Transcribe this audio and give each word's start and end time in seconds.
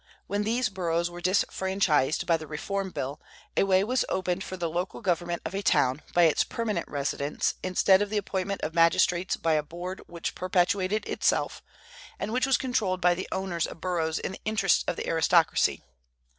When 0.25 0.41
these 0.41 0.67
boroughs 0.67 1.11
were 1.11 1.21
disfranchised 1.21 2.25
by 2.25 2.35
the 2.35 2.47
Reform 2.47 2.89
Bill, 2.89 3.21
a 3.55 3.61
way 3.65 3.83
was 3.83 4.03
opened 4.09 4.43
for 4.43 4.57
the 4.57 4.67
local 4.67 4.99
government 4.99 5.43
of 5.45 5.53
a 5.53 5.61
town 5.61 6.01
by 6.15 6.23
its 6.23 6.43
permanent 6.43 6.87
residents, 6.87 7.53
instead 7.61 8.01
of 8.01 8.09
the 8.09 8.17
appointment 8.17 8.61
of 8.63 8.73
magistrates 8.73 9.37
by 9.37 9.53
a 9.53 9.61
board 9.61 10.01
which 10.07 10.33
perpetuated 10.33 11.05
itself, 11.07 11.61
and 12.17 12.33
which 12.33 12.47
was 12.47 12.57
controlled 12.57 12.99
by 12.99 13.13
the 13.13 13.29
owners 13.31 13.67
of 13.67 13.79
boroughs 13.79 14.17
in 14.17 14.31
the 14.31 14.41
interests 14.43 14.83
of 14.87 14.95
the 14.95 15.07
aristocracy. 15.07 15.83